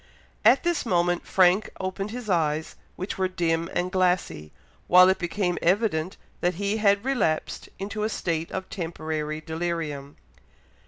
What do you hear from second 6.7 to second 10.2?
had relapsed into a state of temporary delirium.